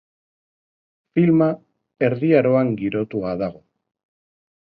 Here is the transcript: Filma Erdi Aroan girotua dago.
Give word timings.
Filma 1.19 1.49
Erdi 2.07 2.31
Aroan 2.39 2.73
girotua 2.79 3.35
dago. 3.43 3.63